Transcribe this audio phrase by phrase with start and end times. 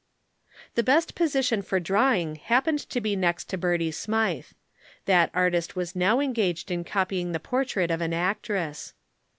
[0.73, 4.47] The best position for drawing happened to be next to Bertie Smythe.
[5.05, 8.95] That artist was now engaged in copying the portrait of an actress.